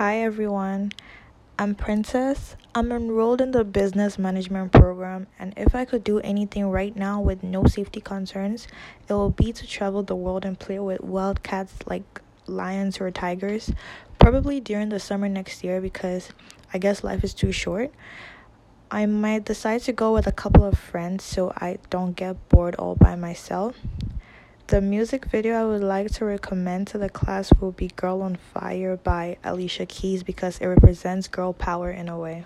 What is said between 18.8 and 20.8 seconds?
I might decide to go with a couple of